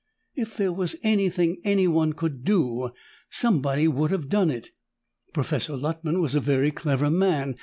If 0.35 0.57
there 0.57 0.73
was 0.73 0.95
anything 1.03 1.61
anyone 1.63 2.13
could 2.13 2.43
do, 2.43 2.89
somebody 3.29 3.87
would 3.87 4.09
have 4.09 4.29
done 4.29 4.49
it. 4.49 4.71
Professor 5.31 5.77
Luttman 5.77 6.19
was 6.19 6.33
a 6.33 6.39
very 6.39 6.71
clever 6.71 7.11
man. 7.11 7.55